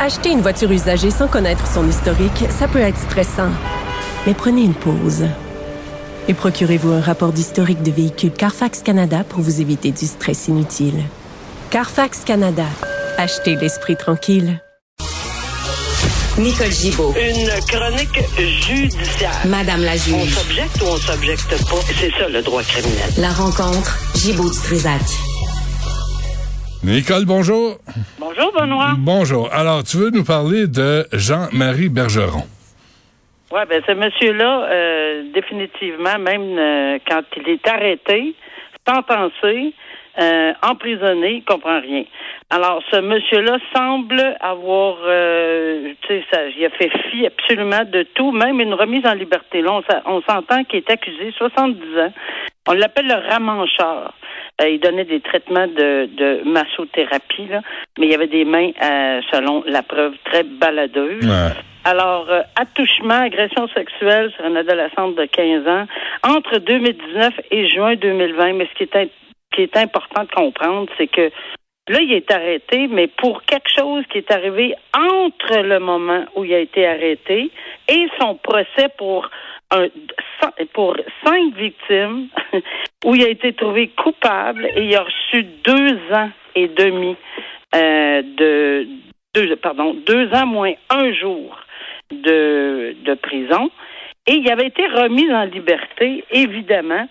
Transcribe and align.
Acheter 0.00 0.30
une 0.30 0.40
voiture 0.40 0.70
usagée 0.70 1.10
sans 1.10 1.28
connaître 1.28 1.66
son 1.66 1.88
historique, 1.88 2.44
ça 2.50 2.68
peut 2.68 2.80
être 2.80 2.98
stressant. 2.98 3.50
Mais 4.26 4.34
prenez 4.34 4.62
une 4.62 4.74
pause. 4.74 5.24
Et 6.28 6.34
procurez-vous 6.34 6.92
un 6.92 7.00
rapport 7.00 7.32
d'historique 7.32 7.82
de 7.82 7.90
véhicule 7.90 8.32
Carfax 8.32 8.82
Canada 8.82 9.24
pour 9.28 9.40
vous 9.40 9.60
éviter 9.60 9.90
du 9.90 10.06
stress 10.06 10.48
inutile. 10.48 11.02
Carfax 11.70 12.20
Canada. 12.24 12.64
Achetez 13.18 13.56
l'esprit 13.56 13.96
tranquille. 13.96 14.60
Nicole 16.38 16.70
Gibaud. 16.72 17.14
Une 17.20 17.48
chronique 17.66 18.20
judiciaire. 18.38 19.30
Madame 19.46 19.82
la 19.82 19.92
On 19.92 19.96
juge. 19.96 20.34
s'objecte 20.34 20.82
ou 20.82 20.86
on 20.86 20.96
s'objecte 20.96 21.48
pas. 21.68 21.76
C'est 22.00 22.10
ça 22.10 22.28
le 22.28 22.42
droit 22.42 22.62
criminel. 22.62 23.10
La 23.18 23.30
rencontre. 23.32 23.98
Gibaud 24.16 24.48
du 24.50 24.58
Trisac. 24.58 25.00
Nicole, 26.84 27.24
bonjour. 27.26 27.76
Bonjour, 28.18 28.52
Benoît. 28.52 28.94
Bonjour. 28.98 29.48
Alors, 29.52 29.84
tu 29.84 29.98
veux 29.98 30.10
nous 30.10 30.24
parler 30.24 30.66
de 30.66 31.06
Jean-Marie 31.12 31.88
Bergeron? 31.88 32.42
Oui, 33.52 33.60
ben 33.68 33.80
ce 33.86 33.92
monsieur-là, 33.92 34.66
euh, 34.68 35.22
définitivement, 35.32 36.18
même 36.18 36.58
euh, 36.58 36.98
quand 37.08 37.22
il 37.36 37.48
est 37.50 37.68
arrêté, 37.68 38.34
sentencé, 38.88 39.74
euh, 40.20 40.52
emprisonné, 40.62 41.34
il 41.34 41.44
comprend 41.44 41.80
rien. 41.80 42.02
Alors, 42.50 42.82
ce 42.90 43.00
monsieur-là 43.00 43.58
semble 43.76 44.36
avoir, 44.40 44.96
euh, 45.04 45.92
tu 46.02 46.08
sais, 46.08 46.24
ça, 46.32 46.40
il 46.48 46.64
a 46.64 46.70
fait 46.70 46.90
fi 47.10 47.26
absolument 47.26 47.84
de 47.84 48.02
tout, 48.14 48.32
même 48.32 48.60
une 48.60 48.74
remise 48.74 49.06
en 49.06 49.14
liberté. 49.14 49.62
Là, 49.62 49.70
on, 49.72 49.82
on 50.16 50.22
s'entend 50.22 50.64
qu'il 50.64 50.80
est 50.80 50.90
accusé, 50.90 51.32
70 51.38 51.80
ans. 51.98 52.12
On 52.66 52.72
l'appelle 52.72 53.06
le 53.06 53.30
ramancheur. 53.30 54.14
Euh, 54.62 54.68
il 54.68 54.80
donnait 54.80 55.04
des 55.04 55.20
traitements 55.20 55.66
de, 55.66 56.06
de 56.06 56.42
massothérapie, 56.48 57.46
là, 57.48 57.60
mais 57.98 58.06
il 58.06 58.12
y 58.12 58.14
avait 58.14 58.26
des 58.26 58.44
mains, 58.44 58.70
euh, 58.82 59.20
selon 59.32 59.64
la 59.66 59.82
preuve, 59.82 60.14
très 60.24 60.44
baladeuses. 60.44 61.24
Ouais. 61.24 61.54
Alors, 61.84 62.26
euh, 62.30 62.42
attouchement, 62.56 63.22
agression 63.22 63.66
sexuelle 63.68 64.30
sur 64.36 64.44
une 64.44 64.56
adolescente 64.56 65.16
de 65.16 65.24
15 65.24 65.66
ans 65.66 65.86
entre 66.22 66.58
2019 66.58 67.34
et 67.50 67.68
juin 67.68 67.96
2020. 67.96 68.52
Mais 68.54 68.68
ce 68.72 68.78
qui 68.78 68.84
est, 68.84 69.10
qui 69.54 69.62
est 69.62 69.76
important 69.76 70.22
de 70.22 70.30
comprendre, 70.30 70.90
c'est 70.96 71.08
que 71.08 71.30
là, 71.88 71.98
il 72.00 72.12
est 72.12 72.30
arrêté, 72.30 72.86
mais 72.88 73.08
pour 73.08 73.42
quelque 73.42 73.70
chose 73.76 74.04
qui 74.12 74.18
est 74.18 74.30
arrivé 74.30 74.74
entre 74.96 75.60
le 75.60 75.80
moment 75.80 76.24
où 76.36 76.44
il 76.44 76.54
a 76.54 76.60
été 76.60 76.86
arrêté 76.86 77.50
et 77.88 78.06
son 78.20 78.36
procès 78.36 78.88
pour 78.96 79.28
pour 80.72 80.96
cinq 81.24 81.54
victimes 81.54 82.28
où 83.04 83.14
il 83.14 83.24
a 83.24 83.28
été 83.28 83.52
trouvé 83.52 83.88
coupable 83.88 84.66
et 84.76 84.84
il 84.84 84.96
a 84.96 85.02
reçu 85.02 85.44
deux 85.64 85.98
ans 86.12 86.30
et 86.54 86.68
demi 86.68 87.16
euh, 87.74 88.22
de 88.22 88.86
deux, 89.34 89.56
pardon, 89.56 89.94
deux 90.06 90.32
ans 90.34 90.46
moins 90.46 90.72
un 90.90 91.12
jour 91.12 91.58
de, 92.10 92.94
de 93.04 93.14
prison. 93.14 93.70
Et 94.26 94.34
il 94.34 94.50
avait 94.50 94.66
été 94.66 94.86
remis 94.86 95.32
en 95.32 95.44
liberté, 95.44 96.24
évidemment. 96.30 97.08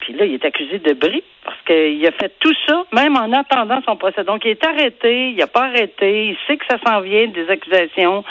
Puis 0.00 0.12
là, 0.14 0.24
il 0.24 0.34
est 0.34 0.44
accusé 0.44 0.78
de 0.78 0.92
bris 0.94 1.24
parce 1.44 1.60
qu'il 1.66 2.06
a 2.06 2.12
fait 2.12 2.32
tout 2.40 2.54
ça, 2.66 2.84
même 2.92 3.16
en 3.16 3.32
attendant 3.32 3.80
son 3.86 3.96
procès. 3.96 4.24
Donc, 4.24 4.44
il 4.44 4.52
est 4.52 4.64
arrêté, 4.64 5.30
il 5.30 5.36
n'a 5.36 5.46
pas 5.46 5.64
arrêté, 5.64 6.28
il 6.28 6.36
sait 6.46 6.56
que 6.56 6.64
ça 6.66 6.78
s'en 6.84 7.00
vient, 7.00 7.26
des 7.28 7.48
accusations. 7.48 8.24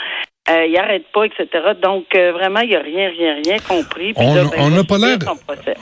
Euh, 0.50 0.66
il 0.66 0.76
arrête 0.78 1.04
pas, 1.12 1.24
etc. 1.24 1.46
Donc, 1.82 2.06
euh, 2.14 2.32
vraiment, 2.32 2.60
il 2.60 2.70
n'a 2.70 2.80
rien, 2.80 3.10
rien, 3.10 3.34
rien 3.44 3.56
compris. 3.58 4.14
Puis 4.14 4.24
On 4.26 4.34
là, 4.34 4.44
ben, 4.50 4.70
n'a 4.70 4.84
pas 4.84 4.98
l'air 4.98 5.18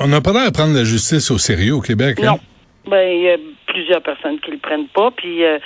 on 0.00 0.08
n'a 0.08 0.20
pas 0.20 0.32
l'air 0.32 0.46
de 0.50 0.52
prendre 0.52 0.74
la 0.74 0.84
justice 0.84 1.30
au 1.30 1.38
sérieux 1.38 1.74
au 1.74 1.80
Québec. 1.80 2.18
hein? 2.20 2.32
Non. 2.32 2.38
Ben, 2.90 3.08
il 3.08 3.22
y 3.22 3.30
a 3.30 3.36
plusieurs 3.66 4.02
personnes 4.02 4.38
qui 4.40 4.50
le 4.50 4.58
prennent 4.58 4.88
pas. 4.88 5.10
Puis 5.16 5.44
euh, 5.44 5.58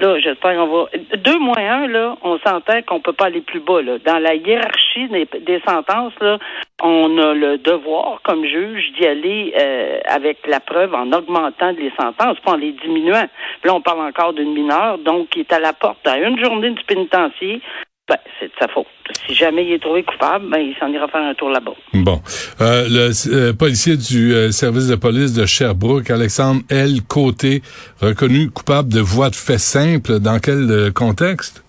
là, 0.00 0.18
j'espère 0.20 0.54
qu'on 0.56 0.66
va. 0.66 0.86
Deux 1.18 1.38
moins 1.38 1.56
un, 1.58 1.86
là, 1.88 2.16
on 2.22 2.38
s'entend 2.38 2.80
qu'on 2.86 3.00
peut 3.00 3.12
pas 3.12 3.26
aller 3.26 3.40
plus 3.42 3.60
bas. 3.60 3.82
Là. 3.82 3.98
Dans 4.04 4.18
la 4.18 4.34
hiérarchie 4.34 5.08
des, 5.08 5.28
des 5.40 5.60
sentences, 5.66 6.14
là, 6.20 6.38
on 6.82 7.18
a 7.18 7.34
le 7.34 7.58
devoir, 7.58 8.20
comme 8.24 8.44
juge, 8.44 8.92
d'y 8.98 9.06
aller 9.06 9.54
euh, 9.60 9.98
avec 10.06 10.46
la 10.46 10.60
preuve 10.60 10.94
en 10.94 11.12
augmentant 11.12 11.70
les 11.72 11.92
sentences, 11.98 12.38
pas 12.40 12.52
en 12.52 12.56
les 12.56 12.72
diminuant. 12.72 13.26
Puis 13.60 13.68
là, 13.68 13.74
on 13.74 13.80
parle 13.82 14.00
encore 14.00 14.32
d'une 14.32 14.52
mineure, 14.54 14.98
donc 14.98 15.30
qui 15.30 15.40
est 15.40 15.52
à 15.52 15.58
la 15.58 15.72
porte 15.72 16.06
à 16.06 16.16
une 16.18 16.42
journée 16.42 16.70
du 16.70 16.82
pénitencier. 16.84 17.60
Ben, 18.08 18.16
c'est 18.40 18.46
de 18.46 18.52
sa 18.58 18.68
faute. 18.68 18.86
Si 19.26 19.34
jamais 19.34 19.66
il 19.66 19.72
est 19.72 19.78
trouvé 19.78 20.02
coupable, 20.02 20.48
ben, 20.50 20.58
il 20.58 20.74
s'en 20.80 20.88
ira 20.88 21.08
faire 21.08 21.20
un 21.20 21.34
tour 21.34 21.50
là-bas. 21.50 21.72
Bon. 21.92 22.20
Euh, 22.60 22.88
le 22.88 23.10
euh, 23.32 23.52
policier 23.52 23.96
du 23.96 24.34
euh, 24.34 24.50
service 24.50 24.86
de 24.86 24.96
police 24.96 25.34
de 25.34 25.44
Sherbrooke, 25.44 26.10
Alexandre 26.10 26.62
L. 26.70 27.02
Côté, 27.06 27.62
reconnu 28.00 28.50
coupable 28.50 28.92
de 28.92 29.00
voie 29.00 29.28
de 29.28 29.36
fait 29.36 29.58
simple. 29.58 30.20
Dans 30.20 30.38
quel 30.38 30.70
euh, 30.70 30.90
contexte? 30.90 31.64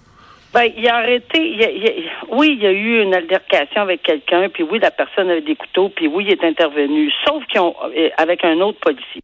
Ben, 0.54 0.72
il 0.76 0.88
a 0.88 0.96
arrêté. 0.96 1.40
il 1.48 1.64
a- 1.64 1.70
il 1.70 1.88
a- 1.88 2.02
oui, 2.30 2.54
il 2.58 2.64
y 2.64 2.66
a 2.68 2.72
eu 2.72 3.02
une 3.04 3.14
altercation 3.14 3.82
avec 3.82 4.02
quelqu'un, 4.02 4.50
puis 4.50 4.64
oui, 4.64 4.80
la 4.80 4.90
personne 4.90 5.30
avait 5.30 5.42
des 5.42 5.56
couteaux, 5.56 5.90
puis 5.90 6.08
oui, 6.08 6.26
il 6.28 6.32
est 6.34 6.44
intervenu. 6.44 7.12
Sauf 7.28 7.46
qu'ils 7.46 7.62
ont 7.62 7.76
euh, 7.96 8.10
avec 8.18 8.44
un 8.44 8.60
autre 8.62 8.80
policier. 8.80 9.22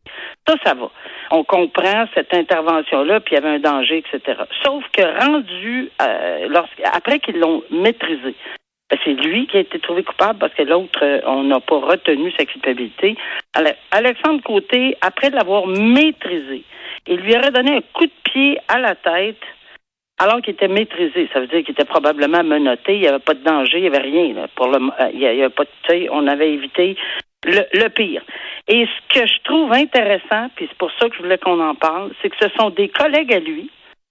Ça, 0.47 0.56
ça 0.64 0.74
va. 0.75 0.91
On 1.31 1.44
comprend 1.44 2.06
cette 2.14 2.31
intervention-là, 2.34 3.22
puis 3.22 3.34
il 3.34 3.41
y 3.41 3.44
avait 3.44 3.56
un 3.56 3.59
danger, 3.59 3.97
etc. 4.06 4.40
Sauf 4.64 4.84
que 4.94 5.02
rendu 5.25 5.90
euh, 6.02 6.47
lorsque, 6.47 6.80
après 6.94 7.18
qu'ils 7.19 7.40
l'ont 7.40 7.64
maîtrisé, 7.72 8.35
ben, 8.91 9.00
c'est 9.03 9.14
lui 9.14 9.47
qui 9.47 9.58
a 9.58 9.62
été 9.62 9.80
trouvé 9.80 10.03
coupable 10.03 10.38
parce 10.38 10.53
que 10.53 10.62
l'autre, 10.62 11.00
euh, 11.02 11.22
on 11.25 11.41
n'a 11.44 11.59
pas 11.59 11.78
retenu 11.80 12.31
sa 12.38 12.46
culpabilité. 12.46 13.16
Ale- 13.56 13.75
Alexandre 13.90 14.44
Côté, 14.44 14.96
après 15.02 15.31
l'avoir 15.31 15.66
maîtrisé, 15.66 16.62
il 17.08 17.18
lui 17.18 17.35
aurait 17.35 17.50
donné 17.52 17.78
un 17.78 17.81
coup 17.94 18.06
de 18.06 18.12
pied 18.31 18.59
à 18.68 18.78
la 18.78 18.94
tête 18.94 19.41
alors 20.18 20.42
qu'il 20.42 20.53
était 20.53 20.68
maîtrisé. 20.68 21.30
Ça 21.34 21.40
veut 21.42 21.48
dire 21.48 21.64
qu'il 21.64 21.72
était 21.72 21.86
probablement 21.86 22.44
menotté, 22.44 22.96
il 22.96 23.02
n'y 23.02 23.08
avait 23.08 23.20
pas 23.20 23.34
de 23.34 23.44
danger, 23.44 23.78
il 23.78 23.81
n'y 23.81 23.88
avait 23.88 24.00
rien. 24.00 24.48
Pour 24.56 24.68
le, 24.68 24.78
euh, 24.78 25.09
il 25.14 25.20
y 25.20 25.28
a- 25.28 25.34
il 25.34 25.40
y 25.40 25.44
a 25.44 25.50
pas 25.50 25.64
de, 25.66 26.09
on 26.12 26.28
avait 26.28 26.52
évité 26.53 26.96
le, 27.46 27.62
le 27.74 27.90
pire. 27.90 28.24
Et 28.68 28.86
ce 28.88 29.20
que 29.20 29.28
je 29.28 29.44
trouve 29.44 29.72
intéressant, 29.74 30.50
puis 30.56 30.68
c'est 30.70 30.78
pour 30.78 30.92
ça 31.00 31.09
que 31.09 31.16
je 31.18 31.22
voulais 31.22 31.38
qu'on 31.38 31.59
en 31.59 31.76
parle, 31.76 32.12
c'est 32.22 32.30
que 32.30 32.38
ce 32.42 32.50
sont 32.59 32.70
des 32.72 32.90
collègues 32.90 33.34
à 33.34 33.40
lui, 33.40 33.70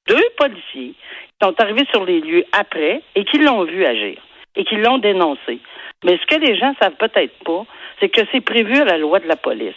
deux 0.08 0.22
policiers, 0.36 0.92
qui 0.94 1.34
sont 1.42 1.54
arrivés 1.60 1.86
sur 1.90 2.04
les 2.04 2.20
lieux 2.20 2.44
après 2.52 3.00
et 3.14 3.24
qui 3.24 3.38
l'ont 3.38 3.64
vu 3.64 3.84
agir 3.84 4.18
et 4.56 4.64
qui 4.64 4.76
l'ont 4.76 4.98
dénoncé. 4.98 5.58
Mais 6.04 6.18
ce 6.18 6.26
que 6.26 6.38
les 6.40 6.56
gens 6.56 6.74
savent 6.80 6.94
peut-être 6.96 7.36
pas, 7.44 7.64
c'est 7.98 8.08
que 8.10 8.20
c'est 8.30 8.40
prévu 8.42 8.76
à 8.78 8.84
la 8.84 8.98
loi 8.98 9.18
de 9.18 9.26
la 9.26 9.36
police. 9.36 9.74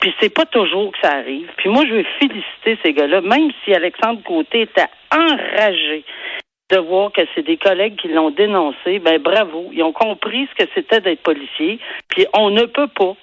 Puis 0.00 0.14
c'est 0.18 0.34
pas 0.34 0.46
toujours 0.46 0.92
que 0.92 0.98
ça 1.02 1.12
arrive. 1.12 1.50
Puis 1.58 1.68
moi, 1.68 1.84
je 1.86 1.94
veux 1.94 2.06
féliciter 2.18 2.78
ces 2.82 2.92
gars-là, 2.94 3.20
même 3.20 3.50
si 3.64 3.74
Alexandre 3.74 4.22
Côté 4.22 4.62
était 4.62 4.88
enragé 5.12 6.04
de 6.70 6.78
voir 6.78 7.12
que 7.12 7.22
c'est 7.34 7.42
des 7.42 7.56
collègues 7.56 7.96
qui 7.96 8.08
l'ont 8.08 8.30
dénoncé, 8.30 8.98
ben 9.00 9.20
bravo, 9.20 9.68
ils 9.72 9.82
ont 9.82 9.92
compris 9.92 10.48
ce 10.50 10.64
que 10.64 10.70
c'était 10.74 11.00
d'être 11.00 11.22
policier. 11.22 11.78
Puis 12.08 12.26
on 12.32 12.50
ne 12.50 12.64
peut 12.64 12.86
pas 12.86 13.14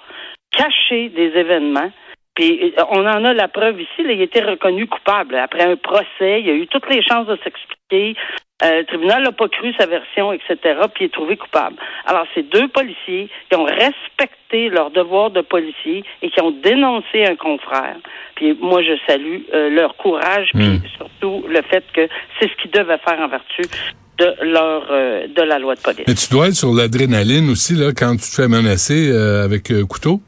cacher 0.52 1.10
des 1.10 1.32
événements. 1.36 1.92
Puis 2.38 2.72
euh, 2.78 2.84
on 2.92 3.00
en 3.00 3.26
a 3.26 3.34
la 3.34 3.48
preuve 3.48 3.82
ici, 3.82 4.04
là, 4.04 4.14
il 4.14 4.22
a 4.22 4.24
été 4.24 4.42
reconnu 4.42 4.86
coupable. 4.86 5.36
Après 5.36 5.64
un 5.64 5.76
procès, 5.76 6.42
il 6.42 6.50
a 6.50 6.54
eu 6.54 6.68
toutes 6.68 6.88
les 6.88 7.02
chances 7.02 7.26
de 7.26 7.36
s'expliquer. 7.44 8.16
Euh, 8.64 8.80
le 8.80 8.86
tribunal 8.86 9.24
n'a 9.24 9.32
pas 9.32 9.48
cru 9.50 9.74
sa 9.80 9.88
version, 9.88 10.32
etc., 10.34 10.56
puis 10.94 11.06
il 11.06 11.08
est 11.08 11.14
trouvé 11.14 11.36
coupable. 11.36 11.78
Alors, 12.06 12.26
c'est 12.36 12.44
deux 12.44 12.68
policiers 12.68 13.30
qui 13.50 13.56
ont 13.56 13.64
respecté 13.64 14.70
leur 14.70 14.92
devoir 14.92 15.32
de 15.32 15.42
policier 15.42 16.04
et 16.22 16.30
qui 16.30 16.40
ont 16.42 16.52
dénoncé 16.52 17.26
un 17.26 17.36
confrère. 17.36 17.98
Puis 18.36 18.56
moi, 18.62 18.84
je 18.84 18.94
salue 19.08 19.40
euh, 19.56 19.72
leur 19.72 19.96
courage, 19.98 20.50
puis 20.54 20.80
surtout 20.96 21.44
le 21.50 21.64
fait 21.64 21.84
que 21.92 22.08
c'est 22.40 22.50
ce 22.50 22.62
qu'ils 22.62 22.72
devaient 22.72 23.00
faire 23.00 23.20
en 23.20 23.30
vertu 23.30 23.64
de 24.20 24.36
leur 24.44 24.88
euh, 24.92 25.28
de 25.28 25.42
la 25.42 25.58
loi 25.58 25.74
de 25.74 25.82
police. 25.82 26.06
Mais 26.08 26.14
tu 26.14 26.30
dois 26.30 26.50
être 26.50 26.56
sur 26.56 26.74
l'adrénaline 26.74 27.50
aussi 27.50 27.74
là 27.74 27.94
quand 27.96 28.12
tu 28.12 28.30
te 28.30 28.42
fais 28.42 28.48
menacer 28.48 29.12
avec 29.12 29.72
couteau. 29.88 30.20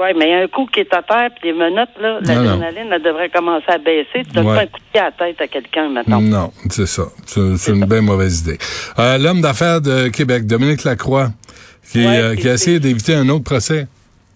Oui, 0.00 0.08
mais 0.16 0.26
il 0.26 0.30
y 0.30 0.34
a 0.34 0.38
un 0.42 0.46
coup 0.46 0.66
qui 0.66 0.80
est 0.80 0.94
à 0.94 1.02
terre, 1.02 1.30
puis 1.40 1.50
les 1.50 1.52
menottes, 1.52 1.88
là, 2.00 2.18
l'adrénaline, 2.22 2.88
elle 2.92 3.02
devrait 3.02 3.28
commencer 3.30 3.64
à 3.68 3.78
baisser. 3.78 4.22
Tu 4.24 4.30
donnes 4.32 4.46
Ouais. 4.46 4.54
pas 4.54 4.62
un 4.62 4.66
coup 4.66 4.78
de 4.78 4.84
pied 4.92 5.00
à 5.00 5.04
la 5.06 5.10
tête 5.12 5.40
à 5.40 5.48
quelqu'un 5.48 5.88
maintenant. 5.88 6.20
Non, 6.20 6.50
c'est 6.70 6.86
ça. 6.86 7.02
C'est 7.26 7.72
une 7.72 7.84
bien 7.84 8.02
mauvaise 8.02 8.42
idée. 8.42 8.58
Euh, 8.98 9.18
L'homme 9.18 9.40
d'affaires 9.40 9.80
de 9.80 10.08
Québec, 10.08 10.46
Dominique 10.46 10.84
Lacroix, 10.84 11.28
qui, 11.90 11.98
Ouais, 12.06 12.18
euh, 12.18 12.34
qui 12.36 12.48
a 12.48 12.52
essayé 12.54 12.78
d'éviter 12.78 13.14
un 13.14 13.28
autre 13.28 13.44
procès. 13.44 13.86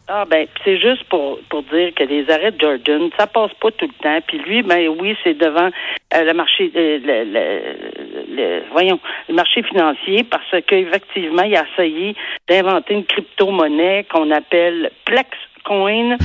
Ah 0.08 0.24
ben 0.28 0.46
c'est 0.64 0.78
juste 0.78 1.04
pour 1.08 1.38
pour 1.48 1.62
dire 1.62 1.94
que 1.94 2.02
les 2.04 2.28
arrêts 2.28 2.50
de 2.50 2.60
Jordan, 2.60 3.08
ça 3.16 3.26
passe 3.28 3.52
pas 3.60 3.70
tout 3.70 3.86
le 3.86 4.02
temps. 4.02 4.18
Puis 4.26 4.38
lui, 4.40 4.62
ben 4.62 4.88
oui, 5.00 5.16
c'est 5.22 5.32
devant 5.38 5.68
euh, 6.14 6.24
le 6.24 6.34
marché, 6.34 6.70
euh, 6.76 6.98
le, 7.02 8.36
le, 8.36 8.62
voyons, 8.72 8.98
le 9.28 9.34
marché 9.34 9.62
financier 9.62 10.24
parce 10.24 10.50
qu'effectivement, 10.66 11.44
il 11.44 11.56
a 11.56 11.64
essayé 11.72 12.14
d'inventer 12.48 12.94
une 12.94 13.04
crypto-monnaie 13.04 14.04
qu'on 14.12 14.30
appelle 14.32 14.90
Plex 15.06 15.28
Coin, 15.64 16.16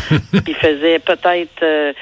qui 0.46 0.54
faisait 0.66 1.00
peut-être 1.00 1.64
euh, 1.64 1.94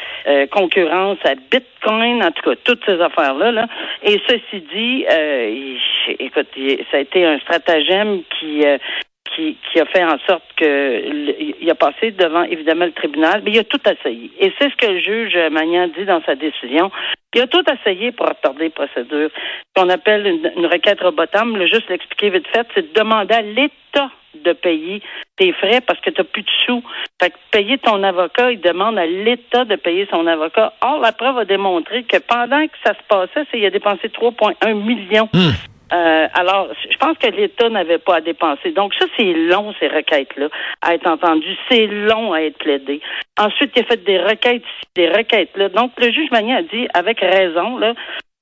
concurrence 0.48 1.18
à 1.24 1.36
Bitcoin, 1.36 2.24
en 2.24 2.32
tout 2.32 2.50
cas, 2.50 2.56
toutes 2.64 2.86
ces 2.86 3.00
affaires-là. 3.02 3.52
Là. 3.52 3.68
Et 4.04 4.22
ceci 4.28 4.64
dit, 4.74 5.06
euh, 5.12 5.76
écoute, 6.20 6.48
ça 6.92 6.98
a 6.98 7.00
été 7.00 7.26
un 7.26 7.40
stratagème 7.40 8.22
qui 8.40 8.64
qui, 9.34 9.58
qui, 9.72 9.80
a 9.80 9.86
fait 9.86 10.04
en 10.04 10.18
sorte 10.28 10.44
que 10.56 11.56
il 11.60 11.70
a 11.70 11.76
passé 11.76 12.12
devant 12.12 12.44
évidemment 12.44 12.86
le 12.86 12.92
tribunal, 12.92 13.42
mais 13.44 13.52
il 13.52 13.60
a 13.60 13.64
tout 13.64 13.82
essayé. 13.86 14.32
Et 14.40 14.54
c'est 14.58 14.70
ce 14.70 14.76
que 14.76 14.92
le 14.92 15.00
juge 15.00 15.36
Magnan 15.52 15.88
dit 15.88 16.06
dans 16.06 16.22
sa 16.26 16.36
décision. 16.36 16.92
Il 17.34 17.42
a 17.42 17.48
tout 17.48 17.64
essayé 17.70 18.12
pour 18.12 18.28
retarder 18.28 18.66
la 18.66 18.86
procédure. 18.86 19.30
Ce 19.34 19.82
qu'on 19.82 19.90
appelle 19.90 20.26
une, 20.26 20.66
requête 20.68 21.02
robotame, 21.02 21.58
le 21.58 21.68
juste 21.68 21.90
l'expliquer 21.90 22.30
vite 22.30 22.48
fait, 22.48 22.66
c'est 22.74 22.94
de 22.94 23.00
demander 23.00 23.36
à 23.36 23.42
l'État 23.42 24.10
de 24.46 24.54
payer 24.54 25.02
tes 25.38 25.52
frais 25.54 25.82
parce 25.82 26.00
que 26.00 26.10
tu 26.10 26.22
n'as 26.22 26.26
plus 26.26 26.44
de 26.44 26.50
sous. 26.66 26.84
Fait 27.22 27.32
que 27.32 27.36
payer 27.52 27.78
ton 27.78 28.02
avocat, 28.04 28.52
il 28.52 28.62
demande 28.62 28.98
à 28.98 29.06
l'État 29.06 29.66
de 29.66 29.76
payer 29.76 30.08
son 30.12 30.26
avocat. 30.28 30.74
Or, 30.82 31.00
la 31.00 31.12
preuve 31.12 31.40
a 31.40 31.46
démontré 31.46 32.04
que 32.04 32.18
pendant 32.18 32.66
que 32.66 32.78
ça 32.84 32.94
se 32.94 33.04
passait, 33.10 33.48
il 33.54 33.66
a 33.66 33.70
dépensé 33.70 34.08
3,1 34.08 34.74
millions. 34.74 35.30
Hmm. 35.34 35.52
Euh, 35.94 36.28
alors, 36.34 36.70
je 36.90 36.98
pense 36.98 37.18
que 37.18 37.28
l'État 37.28 37.70
n'avait 37.70 38.00
pas 38.00 38.16
à 38.16 38.22
dépenser. 38.22 38.72
Donc, 38.72 38.94
ça, 38.96 39.06
c'est 39.18 39.34
long, 39.34 39.74
ces 39.80 39.88
requêtes-là, 39.88 40.48
à 40.82 40.96
être 40.96 41.08
entendues. 41.08 41.58
C'est 41.70 41.88
long 41.88 42.34
à 42.34 42.42
être 42.42 42.58
plaidé. 42.58 43.02
Ensuite, 43.38 43.72
il 43.76 43.84
a 43.84 43.86
fait 43.86 44.04
des 44.04 44.18
requêtes 44.18 44.64
des 44.96 45.10
requêtes-là. 45.10 45.70
Donc, 45.70 45.92
le 45.98 46.12
juge 46.12 46.32
Magnin 46.32 46.58
a 46.58 46.62
dit, 46.64 46.88
avec 46.94 47.20
raison, 47.20 47.78
là, 47.78 47.94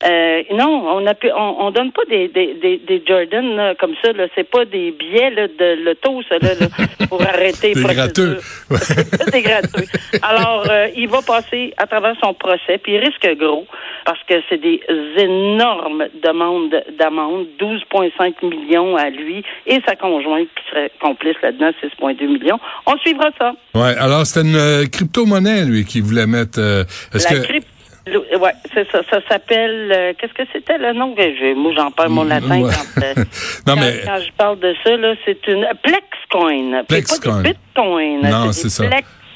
euh, 0.05 0.43
non, 0.51 0.85
on 0.95 1.05
a 1.07 1.13
pu, 1.13 1.31
on, 1.31 1.65
on, 1.65 1.71
donne 1.71 1.91
pas 1.91 2.03
des 2.09 2.27
des 2.27 2.55
des, 2.55 2.77
des 2.77 3.03
Jordan 3.07 3.55
là, 3.55 3.75
comme 3.75 3.93
ça. 4.03 4.11
Là, 4.11 4.25
c'est 4.35 4.49
pas 4.49 4.65
des 4.65 4.91
billets 4.91 5.29
là, 5.29 5.47
de 5.47 5.83
l'auto, 5.83 6.21
ça 6.27 6.37
là, 6.39 6.55
là, 6.59 6.67
pour 7.09 7.21
arrêter. 7.21 7.73
des 7.73 7.81
gratuits. 7.81 8.35
c'est 8.69 9.41
gratuit. 9.41 9.87
Alors, 10.21 10.65
euh, 10.69 10.87
il 10.95 11.07
va 11.07 11.21
passer 11.21 11.73
à 11.77 11.87
travers 11.87 12.15
son 12.21 12.33
procès, 12.33 12.79
puis 12.83 12.93
il 12.93 12.97
risque 12.97 13.27
gros 13.37 13.65
parce 14.05 14.19
que 14.27 14.35
c'est 14.49 14.57
des 14.61 14.81
énormes 15.17 16.05
demandes 16.21 16.83
d'amende, 16.99 17.45
12,5 17.59 18.45
millions 18.45 18.97
à 18.97 19.09
lui 19.09 19.43
et 19.65 19.79
sa 19.87 19.95
conjointe 19.95 20.47
qui 20.55 20.69
serait 20.69 20.91
complice 20.99 21.37
là-dedans, 21.41 21.71
6,2 21.81 22.27
millions. 22.27 22.59
On 22.85 22.97
suivra 22.97 23.29
ça. 23.37 23.53
Ouais. 23.73 23.95
Alors, 23.97 24.25
c'était 24.25 24.47
une 24.47 24.55
euh, 24.55 24.85
crypto-monnaie 24.85 25.63
lui 25.63 25.85
qui 25.85 26.01
voulait 26.01 26.27
mettre. 26.27 26.59
est-ce 27.13 27.27
que 27.27 27.72
oui, 28.07 28.49
c'est 28.73 28.89
ça. 28.91 29.01
Ça 29.09 29.19
s'appelle. 29.29 29.91
Euh, 29.91 30.13
qu'est-ce 30.17 30.33
que 30.33 30.43
c'était 30.51 30.77
le 30.77 30.93
nom? 30.93 31.15
Que 31.15 31.35
j'ai? 31.35 31.53
Moi, 31.53 31.71
j'en 31.75 31.91
parle 31.91 32.09
mon 32.09 32.23
latin 32.23 32.61
quand, 32.61 33.03
euh, 33.03 33.13
non, 33.67 33.75
mais... 33.75 34.01
quand, 34.05 34.19
je 34.19 34.31
parle 34.37 34.59
de 34.59 34.75
ça. 34.83 34.97
là, 34.97 35.13
C'est 35.25 35.47
une 35.47 35.65
Plexcoin. 35.81 36.83
Plexcoin. 36.87 37.43
Pas 37.43 37.49
Bitcoin. 37.49 38.21
Non, 38.21 38.51
c'est 38.51 38.69
ça. 38.69 38.85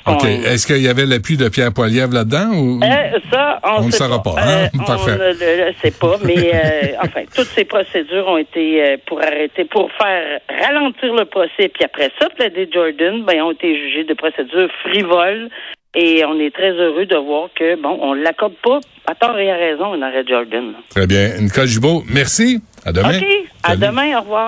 OK. 0.06 0.24
Est-ce 0.24 0.66
qu'il 0.66 0.82
y 0.82 0.88
avait 0.88 1.06
l'appui 1.06 1.36
de 1.36 1.50
Pierre 1.50 1.74
Poilievre 1.74 2.14
là-dedans 2.14 2.54
ou 2.54 2.80
euh, 2.82 3.20
ça, 3.30 3.60
on, 3.78 3.88
ne 3.88 3.92
saura 3.92 4.24
pas. 4.24 4.36
Hein? 4.38 4.70
Parfait. 4.86 5.12
On 5.12 5.18
ne 5.18 5.66
le 5.68 5.74
sait 5.82 5.92
pas, 5.92 6.16
mais 6.24 6.54
enfin, 7.04 7.24
toutes 7.36 7.48
ces 7.48 7.66
procédures 7.66 8.26
ont 8.26 8.38
été 8.38 8.98
pour 9.06 9.22
arrêter, 9.22 9.66
pour 9.66 9.92
faire 9.92 10.40
ralentir 10.50 11.14
le 11.14 11.26
procès. 11.26 11.68
Puis 11.68 11.84
après 11.84 12.10
ça, 12.20 12.28
des 12.50 12.70
Jordan, 12.72 13.26
ben, 13.26 13.42
ont 13.42 13.52
été 13.52 13.76
jugés 13.76 14.06
de 14.06 14.14
procédures 14.14 14.70
frivoles 14.84 15.50
et 15.98 16.24
on 16.26 16.40
est 16.40 16.54
très 16.54 16.72
heureux 16.72 17.08
de 17.08 17.16
voir 17.16 17.50
que, 17.56 17.76
bon, 17.82 17.98
on 18.02 18.14
ne 18.14 18.22
l'accorde 18.22 18.54
pas 18.64 18.80
à 19.08 19.16
tort 19.16 19.38
et 19.40 19.52
à 19.52 19.56
raison, 19.56 19.94
un 19.94 20.02
arrêt 20.04 20.24
Jordan. 20.28 20.74
Très 20.90 21.08
bien. 21.08 21.30
Nicole 21.40 21.66
Gibault, 21.66 22.04
merci. 22.08 22.62
À 22.86 22.92
demain. 22.92 23.18
OK. 23.18 23.26
À 23.64 23.76
demain. 23.76 24.18
Au 24.18 24.22
revoir. 24.22 24.46